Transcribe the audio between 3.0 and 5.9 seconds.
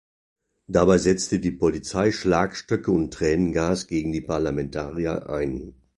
Tränengas gegen die Parlamentarier ein.